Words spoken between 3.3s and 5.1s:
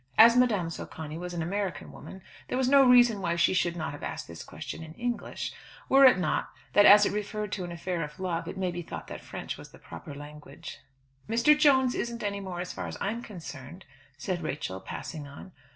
she should not have asked the question in